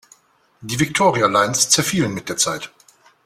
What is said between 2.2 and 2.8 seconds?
der Zeit.